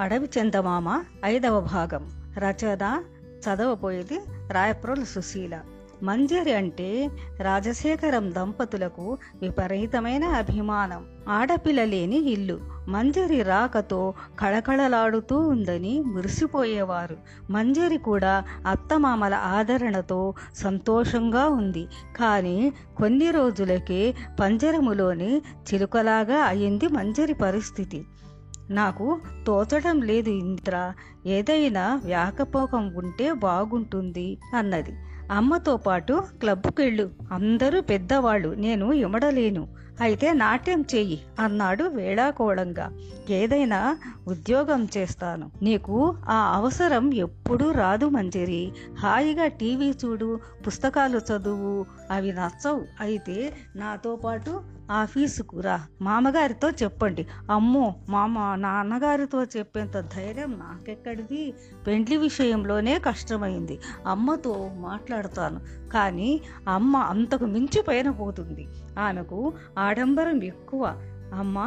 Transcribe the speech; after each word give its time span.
అడవి 0.00 0.26
చందమామ 0.26 1.02
ఐదవ 1.24 1.60
భాగం. 1.60 2.10
రచన 2.38 3.02
చదవబోయేది 3.22 4.18
రాయప్రోల 4.50 5.02
సుశీల. 5.02 5.58
మంజరి 6.02 6.52
అంటే 6.52 7.10
రాజశేఖరం 7.40 8.34
దంపతులకు 8.34 9.18
విపరీతమైన 9.42 10.24
అభిమానం. 10.24 11.06
ఆడపిల్ల 11.28 11.84
లేని 11.84 12.18
ఇల్లు. 12.18 12.60
మంజరి 12.88 13.42
రాకతో 13.42 14.14
కళకళలాడుతూ 14.40 15.38
ఉందని 15.38 16.00
మురిసిపోయేవారు. 16.00 17.16
మంజరి 17.50 17.98
కూడా 17.98 18.44
అత్తమామల 18.66 19.34
ఆదరణతో 19.34 20.34
సంతోషంగా 20.54 21.48
ఉంది. 21.48 21.86
కానీ 22.16 22.72
కొన్ని 22.96 23.30
రోజులకే 23.30 24.14
పంజరములోని 24.40 25.38
చిలుకలాగా 25.38 26.36
అయింది 26.36 26.88
మంజరి 26.88 27.34
పరిస్థితి. 27.34 28.04
నాకు 28.70 29.20
తోచడం 29.46 30.02
లేదు 30.02 30.30
ఇంద్ర. 30.30 30.92
ఏదైనా 31.26 32.00
వ్యాకపోకం 32.04 32.94
ఉంటే 32.96 33.32
బాగుంటుంది 33.32 34.38
అన్నది. 34.56 34.92
అమ్మతో 35.32 35.76
పాటు 35.76 36.22
క్లబ్కెళ్ళు. 36.40 37.10
అందరూ 37.32 37.80
పెద్దవాళ్ళు. 37.80 38.48
నేను 38.48 38.92
ఇమడలేను. 38.92 39.68
అయితే 40.00 40.32
నాట్యం 40.32 40.84
చెయ్యి 40.94 41.20
అన్నాడు 41.40 41.84
వేళాకోళంగా. 41.84 42.92
ఏదైనా 43.30 43.98
ఉద్యోగం 44.28 44.88
చేస్తాను. 44.96 45.50
నీకు 45.62 46.16
ఆ 46.28 46.52
అవసరం 46.56 47.14
ఎప్పుడూ 47.14 47.70
రాదు 47.70 48.08
మంజరి. 48.08 48.72
హాయిగా 48.98 49.46
టీవీ 49.46 49.90
చూడు 49.90 50.40
పుస్తకాలు 50.66 51.18
చదువు 51.18 51.86
అవి 52.10 52.32
నచ్చవు. 52.32 52.84
అయితే 53.00 53.54
నాతో 53.76 54.16
పాటు 54.16 54.62
ఆఫీసుకు 54.90 55.60
రా. 55.60 55.86
మామగారితో 56.02 56.70
చెప్పండి. 56.70 57.26
అమ్మో 57.50 57.94
మామ 58.08 58.54
నాన్నగారితో 58.54 59.44
చెప్పేంత 59.44 60.00
ధైర్యం 60.00 60.50
నాకెక్కడిది? 60.50 61.54
పెండ్లి 61.86 62.16
విషయంలోనే 62.16 62.98
కష్టమైంది. 62.98 63.78
అమ్మతో 64.06 64.70
మాట్లాడతాను. 64.74 65.60
కానీ 65.92 66.40
అమ్మ 66.68 66.96
అంతకు 66.96 67.44
మించి 67.44 67.82
పైన 67.82 68.10
పోతుంది. 68.10 68.68
ఆమెకు 68.98 69.52
ఆడంబరం 69.86 70.42
ఎక్కువ. 70.44 70.82
అమ్మ 71.34 71.58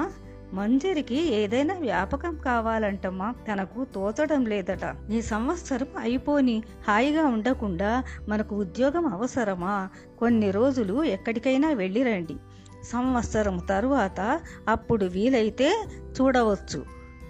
మంజరికి 0.53 1.17
ఏదైనా 1.33 1.73
వ్యాపకం 1.79 2.35
కావాలంటమ్మా. 2.45 3.27
తనకు 3.47 3.85
తోచడం 3.95 4.45
లేదట. 4.45 4.85
ఈ 5.11 5.21
సంవత్సరం 5.23 5.91
అయిపోని 5.99 6.55
హాయిగా 6.87 7.25
ఉండకుండా 7.27 7.91
మనకు 8.29 8.55
ఉద్యోగం 8.55 9.05
అవసరమా? 9.07 9.75
కొన్ని 10.19 10.51
రోజులు 10.51 11.03
ఎక్కడికైనా 11.09 11.69
వెళ్ళిరండి. 11.73 12.37
సంవత్సరం 12.83 13.57
తరువాత 13.69 14.19
అప్పుడు 14.67 15.05
వీలైతే 15.15 15.69
చూడవచ్చు. 16.15 16.79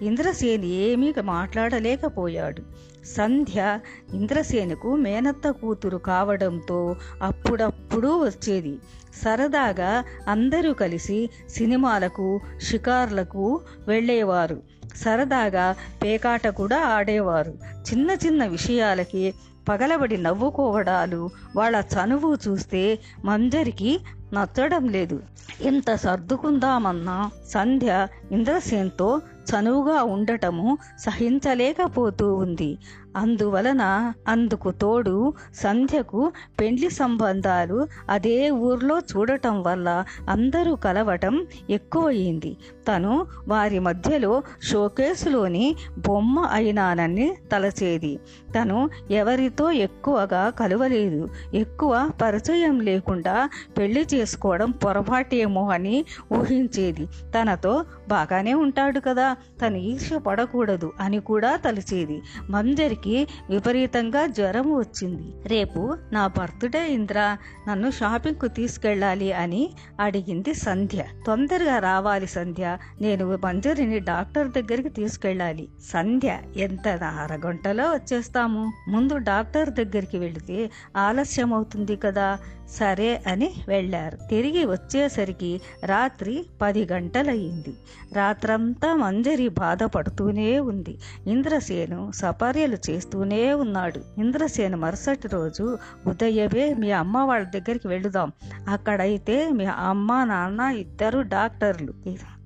ఇంద్రసేని 0.02 0.66
ఏమీ 0.66 1.14
మాట్లాడలేకపోయాడు. 1.20 2.62
సంధ్య 3.04 3.80
ఇంద్రసేనుకు 4.14 4.96
మేనత్త 4.96 5.50
కూతురు 5.50 5.96
కావడంతో 5.96 6.96
అప్పుడప్పుడు 7.22 8.24
వచ్చేది. 8.24 8.78
సరదాగా 9.24 10.04
అందరూ 10.28 10.72
కలిసి 10.72 11.30
సినిమాలకు 11.48 12.40
షికార్లకు 12.58 13.60
వెళ్ళేవారు. 13.88 14.62
సరదాగా 14.96 15.76
పేకాట 16.02 16.46
కూడా 16.48 16.80
ఆడేవారు. 16.80 17.58
చిన్న 17.90 18.10
చిన్న 18.10 18.46
విషయాలకి 18.46 19.34
పగలబడి 19.68 20.16
నవ్వుకోవడాలు 20.16 21.30
వాళ్ళ 21.56 21.84
చనువు 21.94 22.38
చూస్తే 22.48 22.98
మంజరికి 23.24 24.00
నచ్చడం 24.32 24.88
లేదు. 24.88 25.22
ఎంత 25.62 25.94
సర్దుకుందామన్నా? 25.94 27.30
సంధ్య 27.48 28.06
ఇంద్రసేన్తో 28.30 29.20
చనువుగా 29.50 30.02
ఉండటము 30.02 30.78
సహించలేకపోతూ 30.98 32.34
ఉంది. 32.34 32.78
అందువలన 33.16 34.12
అందుకు 34.28 34.70
తోడు 34.70 35.32
సంధ్యకు 35.54 36.32
పెండ్లి 36.60 36.90
సంబంధాలు 36.90 37.86
అదే 38.10 38.50
ఊర్లో 38.50 38.98
చూడటం 38.98 39.62
వల్ల 39.62 40.04
అందరూ 40.28 40.74
కలవటం 40.74 41.46
ఎక్కువయింది. 41.70 42.56
తను 42.88 43.26
వారి 43.48 43.78
మధ్యలో 43.78 44.42
షోకేసులోని 44.62 45.76
బొమ్మ 45.98 46.38
అయినానని 46.52 47.36
తలచేది. 47.52 48.20
తను 48.58 48.90
ఎవరితో 49.10 49.70
ఎక్కువగా 49.70 50.50
కలవలేదు. 50.50 51.28
ఎక్కువ 51.54 52.10
పరిచయం 52.22 52.80
లేకుండా 52.80 53.48
పెళ్ళి 53.78 54.06
చేసుకోవడం 54.14 54.70
పొరపాటేమో 54.70 55.68
అని 55.68 56.04
ఊహించేది. 56.32 57.06
తనతో 57.06 57.84
బాగానే 58.20 58.54
ఉంటాడు 58.54 59.00
కదా 59.00 59.36
తను 59.62 59.76
ఈర్ష్య 59.76 60.18
పడకూడదు 60.18 60.92
అని 61.00 61.20
కూడా 61.20 61.56
తలిచేది. 61.56 62.22
మంజరికి 62.50 63.26
విపరీతంగా 63.50 64.26
జ్వరం 64.26 64.74
వచ్చింది. 64.74 65.48
రేపు 65.48 65.96
నా 66.12 66.26
బర్త్డే 66.26 66.92
ఇంద్ర 66.92 67.36
నన్ను 67.68 67.90
షాపింగ్కు 67.90 68.46
తీసుకెళ్ళాలి 68.46 69.32
అని 69.32 69.70
అడిగింది 70.00 70.54
సంధ్య. 70.54 71.04
తొందరగా 71.26 71.78
రావాలి 71.78 72.26
సంధ్య. 72.26 72.78
నేను 73.00 73.38
మంజరిని 73.44 73.98
డాక్టర్ 73.98 74.48
దగ్గరికి 74.48 74.88
తీసుకెళ్ళాలి. 74.88 75.68
సంధ్య 75.92 76.38
ఎంత 76.56 76.88
అరగంటలో 76.88 77.84
వచ్చేస్తాము? 77.84 78.72
ముందు 78.88 79.16
డాక్టర్ 79.16 79.70
దగ్గరికి 79.70 80.18
వెళితే 80.18 80.70
ఆలస్యం 80.96 81.54
అవుతుంది 81.54 81.96
కదా? 81.96 82.38
సరే 82.70 83.22
అని 83.26 83.50
వెళ్ళారు. 83.68 84.18
తిరిగి 84.30 84.64
వచ్చేసరికి 84.64 85.60
రాత్రి 85.84 86.46
పది 86.62 86.86
గంటలయ్యింది. 86.92 87.74
రాత్రంతా 88.12 88.96
మంజరి 88.96 89.48
బాధపడుతూనే 89.48 90.60
ఉంది. 90.60 90.98
ఇంద్రసేను 91.26 92.12
సపర్యలు 92.14 92.78
చేస్తూనే 92.90 93.54
ఉన్నాడు. 93.54 94.00
ఇంద్రసేను 94.18 94.76
మరుసటి 94.76 95.28
రోజు 95.28 95.78
ఉదయమే 96.06 96.74
మీ 96.74 96.90
అమ్మ 96.90 97.18
వాళ్ళ 97.18 97.46
దగ్గరికి 97.46 97.88
వెళుదాం. 97.88 98.32
అక్కడైతే 98.68 99.50
మీ 99.50 99.64
అమ్మ 99.64 100.24
నాన్న 100.24 100.60
ఇద్దరు 100.60 101.20
డాక్టర్లు 101.20 101.94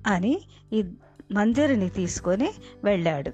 అని 0.07 0.41
ఈ 0.73 0.83
మంజరిని 1.31 1.89
తీసుకొని 1.89 2.49
వెళ్ళాడు. 2.83 3.31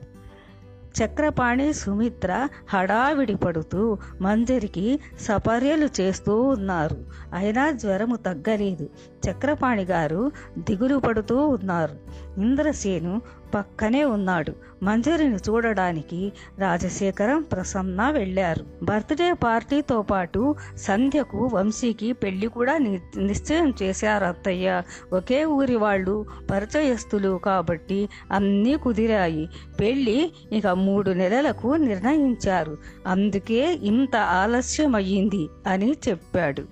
చక్రపాణి 0.99 1.73
సుమిత్ర 1.73 2.47
హడావిడి 2.69 3.35
పడుతూ 3.35 3.97
మంజరికి 4.21 4.99
సపర్యలు 5.19 5.89
చేస్తూ 6.01 6.41
ఉన్నారు. 6.41 6.97
అయినా 7.33 7.71
జ్వరము 7.71 8.15
తగ్గలేదు. 8.15 8.89
చక్రపాణి 9.29 9.83
గారు 9.85 10.31
దిగులు 10.57 10.97
పడుతూ 10.97 11.47
ఉన్నారు. 11.47 11.95
ఇంద్రసేను 12.41 13.21
పక్కనే 13.55 14.03
ఉన్నాడు. 14.03 14.53
మంజరిని 14.83 15.35
చూడడానికి 15.35 16.33
రాజశేఖరం 16.59 17.41
ప్రసన్న 17.41 18.09
వెళ్ళారు. 18.09 18.65
బర్త్డే 18.83 19.33
పార్టీతో 19.33 20.01
పాటు 20.01 20.55
సంధ్యకు 20.77 21.49
వంశీకి 21.53 22.13
పెళ్ళి 22.13 22.47
కూడా 22.47 22.77
నిశ్చయం 23.17 23.73
చేశారు 23.83 24.25
అత్తయ్య. 24.25 24.81
ఒకే 25.13 25.45
ఊరి 25.45 25.75
వాళ్ళు 25.75 26.15
పరిచయస్తులు 26.51 27.37
కాబట్టి 27.45 28.09
అన్నీ 28.31 28.75
కుదిరాయి. 28.77 29.49
పెళ్ళి 29.79 30.31
ఇక 30.51 30.67
మూడు 30.67 31.11
నెలలకు 31.11 31.75
నిర్ణయించారు. 31.75 32.77
అందుకే 33.07 33.73
ఇంత 33.83 34.15
ఆలస్యం 34.15 34.95
అయ్యింది 34.95 35.47
అని 35.67 35.91
చెప్పాడు. 36.09 36.63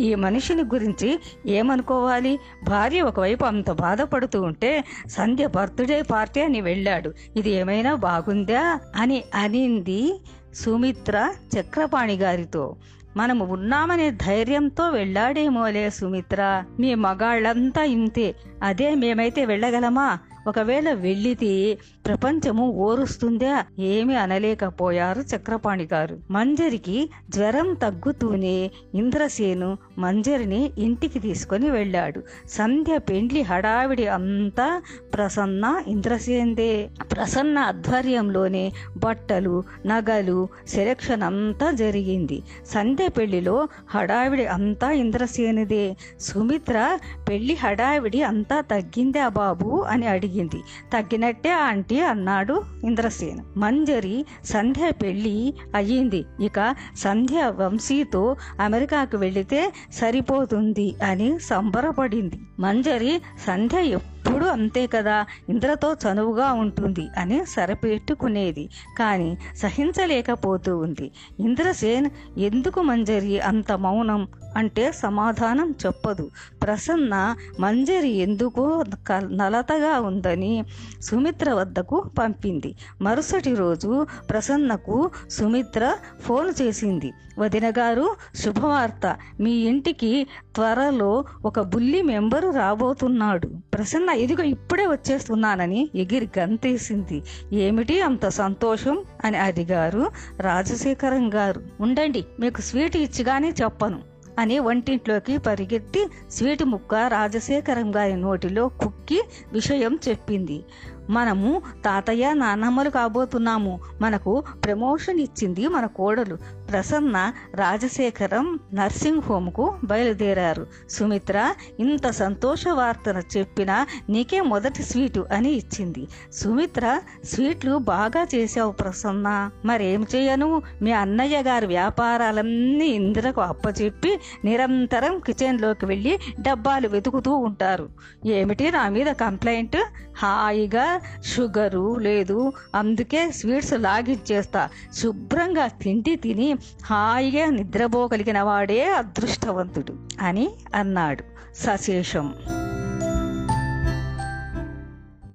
ఈ 0.00 0.14
మనిషిని 0.14 0.62
గురించి 0.62 1.10
ఏమనుకోవాలి? 1.46 2.38
భార్య 2.64 3.00
ఒకవైపు 3.00 3.44
అంత 3.44 3.70
బాధపడుతూ 3.70 4.42
ఉంటే 4.42 4.84
సంధ్య 5.06 5.46
బర్త్డే 5.46 6.02
పార్టీ 6.02 6.23
అని 6.40 6.60
వెళ్ళాడు. 6.60 7.14
ఇది 7.36 7.50
ఏమైనా 7.50 7.94
బాగుందా? 7.94 8.80
అని 8.96 9.24
అనింది 9.34 10.20
సుమిత్ర 10.54 11.34
చక్రపాణి 11.58 12.16
గారితో. 12.16 12.76
మనము 13.16 13.44
ఉన్నామనే 13.44 14.10
ధైర్యంతో 14.10 14.90
వెళ్ళాడేమోలే 14.90 15.90
సుమిత్ర. 15.90 16.64
మీ 16.80 16.94
మగాళ్ళంతా 16.94 17.84
ఇంతే. 17.84 18.34
అదే 18.62 18.94
మేమైతే 18.94 19.44
వెళ్ళగలమా? 19.44 20.18
ఒకవేళ 20.46 20.92
వెళ్ళితే 20.92 21.78
ప్రపంచము 22.06 22.70
ఓరుస్తుందా 22.70 23.64
ఏమి 23.78 24.16
అనలేకపోయారు 24.16 25.20
చక్రపాణి 25.20 25.88
గారు. 25.92 26.18
మంజరికి 26.30 27.10
జ్వరం 27.30 27.74
తగ్గుతూనే 27.74 28.70
ఇంద్రసేను 28.94 29.78
మంజరిని 29.98 30.70
ఇంటికి 30.78 31.18
తీసుకొని 31.18 31.70
వెళ్ళాడు. 31.70 32.22
సంధ్య 32.48 32.98
పెండ్లి 32.98 33.42
హడావిడి 33.42 34.06
అంతా 34.06 34.82
ప్రసన్న 35.14 35.82
ఇంద్రసేందే. 35.86 36.88
ప్రసన్న 37.12 37.58
ఆధ్వర్యంలోనే 37.58 38.72
బట్టలు 38.96 39.62
నగలు 39.86 40.48
సెలక్షన్ 40.68 41.22
అంతా 41.22 41.70
జరిగింది. 41.70 42.42
సంధ్య 42.66 43.08
పెళ్ళిలో 43.08 43.68
హడావిడి 43.90 44.46
అంతా 44.46 44.90
ఇంద్రసేనుదే. 44.92 45.96
సుమిత్ర 46.20 46.98
పెళ్ళి 47.28 47.54
హడావిడి 47.54 48.22
అంతా 48.22 48.60
తగ్గిందా 48.60 49.28
బాబు 49.28 49.84
అని 49.90 50.06
అడిగింది 50.34 50.60
తగ్గినట్టే 50.92 51.50
ఆంటీ 51.64 51.98
అన్నాడు 52.12 52.54
ఇంద్రసేన్. 52.84 53.40
మంజరి 53.58 54.16
సంధ్య 54.44 54.90
పెళ్ళి 55.02 55.36
అయ్యింది. 55.74 56.20
ఇక 56.40 56.58
సంధ్య 56.96 57.42
వంశీతో 57.60 58.22
అమెరికాకు 58.60 59.16
వెళితే 59.16 59.60
సరిపోతుంది 59.92 60.88
అని 61.10 61.30
సంబరపడింది. 61.40 62.38
మంజరి 62.60 63.12
సంధ్య 63.46 63.78
ఎప్పుడూ 64.26 64.46
అంతే 64.46 64.86
కదా 64.86 65.26
ఇంద్రతో 65.48 65.96
చనువుగా 66.04 66.52
ఉంటుంది 66.52 67.08
అని 67.18 67.46
సరిపెట్టుకునేది. 67.46 68.68
కానీ 68.98 69.38
సహించలేకపోతూ 69.56 70.78
ఉంది. 70.78 71.10
ఇంద్రసేన్ 71.40 72.10
ఎందుకు 72.38 72.82
మంజరి 72.82 73.40
అంత 73.40 73.72
మౌనం 73.72 74.28
అంటే 74.56 74.92
సమాధానం 74.92 75.74
చెప్పదు. 75.86 76.30
ప్రసన్న 76.62 77.36
మంజరి 77.60 78.08
ఎందుకో 78.08 78.84
నలతగా 79.30 80.00
ఉందని 80.00 80.64
సుమిత్ర 81.02 81.52
వద్దకు 81.52 82.10
పంపింది. 82.18 82.74
మరుసటి 83.02 83.54
రోజు 83.54 84.06
ప్రసన్నకు 84.30 85.10
సుమిత్ర 85.30 85.94
ఫోన్ 86.22 86.54
చేసింది. 86.62 87.12
వదిన 87.38 87.70
గారు 87.70 88.16
శుభవార్త. 88.34 89.16
మీ 89.40 89.50
ఇంటికి 89.50 90.26
త్వరలో 90.54 91.24
ఒక 91.44 91.60
బుల్లి 91.60 92.02
మెంబరు 92.02 92.50
రాబోతున్నాడు. 92.50 93.50
ప్రసన్న 93.74 94.10
ఇదిగో 94.14 94.42
ఇప్పుడే 94.42 94.86
వచ్చేస్తున్నానని 94.86 95.90
ఎగిరి 95.94 96.28
గంతేసింది. 96.38 97.22
ఏమిటి 97.52 98.00
అంత 98.00 98.28
సంతోషం? 98.28 99.04
అని 99.24 99.36
అడిగారు 99.36 100.10
రాజశేఖరం 100.40 101.34
గారు. 101.34 101.62
ఉండండి 101.80 102.24
మీకు 102.40 102.60
స్వీట్ 102.60 102.96
ఇచ్చిగానే 102.96 103.54
చెప్పను 103.62 104.14
అని 104.38 104.58
వంటింట్లోకి 104.58 105.38
పరిగెత్తి 105.38 106.06
స్వీట్ 106.30 106.64
ముక్క 106.64 106.94
రాజశేఖరం 106.94 107.96
గారి 107.96 108.16
నోటిలో 108.16 108.68
కుక్కి 108.68 109.22
విషయం 109.52 109.98
చెప్పింది. 110.08 110.64
మనము 111.10 111.62
తాతయ్య 111.84 112.32
నాన్నమ్మలు 112.32 112.90
కాబోతున్నాము. 112.90 113.80
మనకు 114.00 114.42
ప్రమోషన్ 114.64 115.20
ఇచ్చింది 115.20 115.68
మన 115.68 115.86
కోడలు. 115.86 116.38
ప్రసన్న 116.74 117.32
రాజశేఖరం 117.54 118.58
నర్సింగ్ 118.74 119.22
హోమ్కు 119.22 119.74
బయలుదేరారు. 119.84 120.66
సుమిత్ర 120.90 121.54
ఇంత 121.80 122.10
సంతోష 122.10 122.68
వార్తను 122.68 123.22
చెప్పిన 123.38 123.86
నీకే 124.08 124.40
మొదటి 124.40 124.82
స్వీటు 124.82 125.26
అని 125.32 125.50
ఇచ్చింది. 125.50 126.06
సుమిత్ర 126.32 127.00
స్వీట్లు 127.24 127.78
బాగా 127.78 128.26
చేశావు 128.34 128.72
ప్రసన్న. 128.72 129.50
మరేం 129.64 130.06
చేయను? 130.14 130.62
మీ 130.82 130.90
అన్నయ్య 130.90 131.42
గారి 131.42 131.66
వ్యాపారాలన్నీ 131.66 132.86
ఇందిరకు 132.86 133.40
అప్పచెప్పి 133.40 134.18
నిరంతరం 134.44 135.18
కిచెన్లోకి 135.18 135.86
వెళ్ళి 135.86 136.18
డబ్బాలు 136.40 136.88
వెతుకుతూ 136.88 137.36
ఉంటారు. 137.36 137.88
ఏమిటి 138.26 138.70
నా 138.70 138.88
మీద 138.88 139.06
కంప్లైంట్? 139.06 139.76
హాయిగా 140.16 141.00
షుగరు 141.22 141.94
లేదు. 141.94 142.52
అందుకే 142.74 143.30
స్వీట్స్ 143.30 143.72
లాగించేస్తా. 143.72 144.68
శుభ్రంగా 144.92 145.66
తిండి 145.66 146.16
తిని 146.16 146.54
హాయిగా 146.84 147.46
నిద్రపోగలిగిన 147.50 148.40
వాడే 148.40 148.84
అదృష్టవంతుడు 148.92 149.94
అని 150.20 150.50
అన్నాడు 150.74 151.24
సశేషం. 151.56 152.34